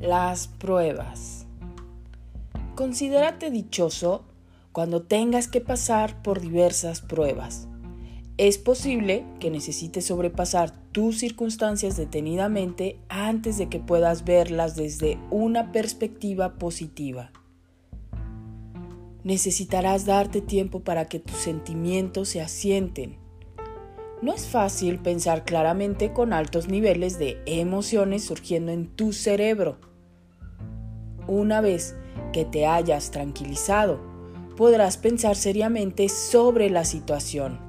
[0.00, 1.44] Las pruebas.
[2.76, 4.22] Considérate dichoso
[4.70, 7.66] cuando tengas que pasar por diversas pruebas.
[8.36, 15.72] Es posible que necesites sobrepasar tus circunstancias detenidamente antes de que puedas verlas desde una
[15.72, 17.32] perspectiva positiva.
[19.24, 23.16] Necesitarás darte tiempo para que tus sentimientos se asienten.
[24.20, 29.78] No es fácil pensar claramente con altos niveles de emociones surgiendo en tu cerebro.
[31.28, 31.94] Una vez
[32.32, 34.00] que te hayas tranquilizado,
[34.56, 37.60] podrás pensar seriamente sobre la situación.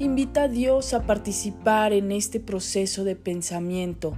[0.00, 4.14] Invita a Dios a participar en este proceso de pensamiento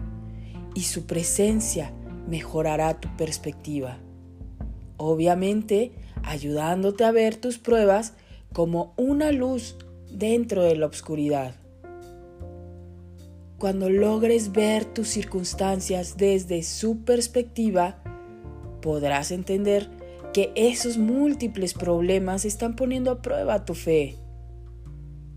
[0.74, 1.92] y su presencia
[2.26, 3.98] mejorará tu perspectiva.
[4.96, 5.92] Obviamente,
[6.22, 8.14] ayudándote a ver tus pruebas
[8.54, 9.76] como una luz
[10.14, 11.54] dentro de la oscuridad.
[13.58, 18.02] Cuando logres ver tus circunstancias desde su perspectiva,
[18.82, 19.88] podrás entender
[20.32, 24.16] que esos múltiples problemas están poniendo a prueba tu fe.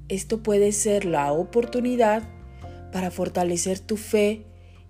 [0.10, 2.24] Esto puede ser la oportunidad
[2.92, 4.46] para fortalecer tu fe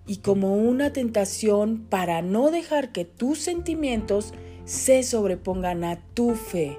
[0.06, 4.32] y como una tentación para no dejar que tus sentimientos
[4.64, 6.78] se sobrepongan a tu fe.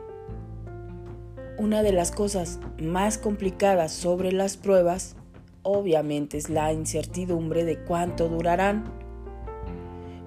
[1.59, 5.15] Una de las cosas más complicadas sobre las pruebas
[5.61, 8.99] obviamente es la incertidumbre de cuánto durarán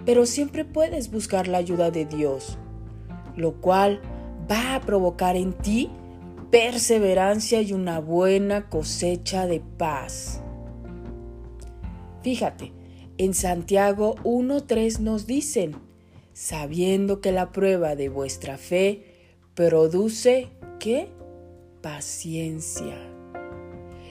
[0.05, 2.59] pero siempre puedes buscar la ayuda de Dios,
[3.37, 4.01] lo cual
[4.51, 5.91] va a provocar en ti
[6.51, 10.43] perseverancia y una buena cosecha de paz.
[12.23, 12.73] Fíjate,
[13.19, 15.77] en Santiago 1.3 nos dicen,
[16.33, 19.05] sabiendo que la prueba de vuestra fe
[19.55, 21.09] produce, ¿qué?
[21.83, 22.97] Paciencia.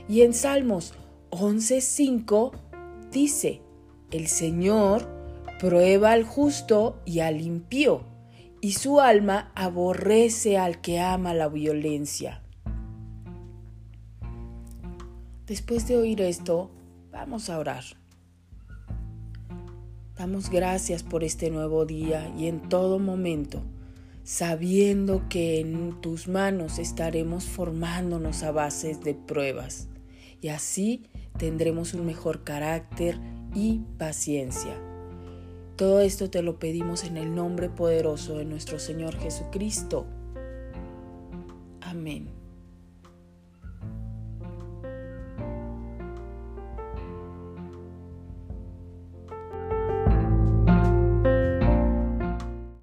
[0.07, 0.93] Y en Salmos
[1.31, 2.51] 11.5
[3.11, 3.61] dice,
[4.11, 5.07] el Señor
[5.59, 8.03] prueba al justo y al impío,
[8.59, 12.43] y su alma aborrece al que ama la violencia.
[15.47, 16.71] Después de oír esto,
[17.11, 17.83] vamos a orar.
[20.17, 23.61] Damos gracias por este nuevo día y en todo momento,
[24.23, 29.87] sabiendo que en tus manos estaremos formándonos a bases de pruebas
[30.41, 31.03] y así
[31.37, 33.19] tendremos un mejor carácter
[33.53, 34.79] y paciencia.
[35.75, 40.05] Todo esto te lo pedimos en el nombre poderoso de nuestro Señor Jesucristo.
[41.81, 42.40] Amén.